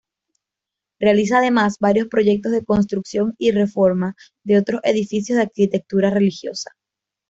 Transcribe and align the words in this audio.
Realiza 0.99 1.37
además 1.37 1.77
varios 1.79 2.07
proyectos 2.07 2.51
de 2.53 2.65
construcción 2.65 3.35
y 3.37 3.51
reforma 3.51 4.15
de 4.43 4.57
otros 4.57 4.81
edificios 4.83 5.35
de 5.35 5.43
arquitectura 5.43 6.09
religiosa. 6.09 6.71